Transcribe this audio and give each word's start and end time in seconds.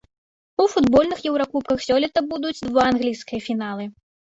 У 0.63 0.65
футбольных 0.73 1.21
еўракубках 1.33 1.85
сёлета 1.89 2.19
будуць 2.33 2.65
два 2.71 2.89
англійскія 2.95 3.45
фіналы. 3.53 3.83